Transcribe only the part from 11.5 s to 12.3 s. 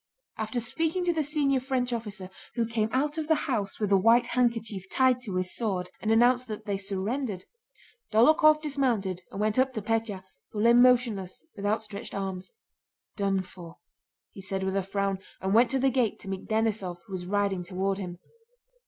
with outstretched